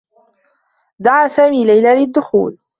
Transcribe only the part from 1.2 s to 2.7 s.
سامي ليلى للدّخول.